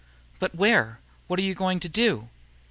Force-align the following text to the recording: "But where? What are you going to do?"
"But 0.39 0.55
where? 0.55 0.99
What 1.27 1.37
are 1.37 1.43
you 1.43 1.53
going 1.53 1.79
to 1.81 1.87
do?" 1.87 2.29